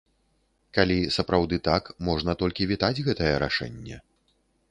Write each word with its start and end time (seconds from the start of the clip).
Калі 0.75 0.95
сапраўды 1.17 1.59
так, 1.67 1.83
можна 2.09 2.35
толькі 2.41 2.69
вітаць 2.73 3.03
гэтае 3.09 3.31
рашэнне. 3.47 3.97